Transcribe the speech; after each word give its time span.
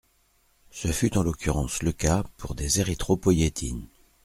Ce 0.71 0.87
fut 0.87 1.15
en 1.15 1.21
l’occurrence 1.21 1.83
le 1.83 1.91
cas 1.91 2.23
pour 2.37 2.55
des 2.55 2.79
érythropoïétines. 2.79 3.87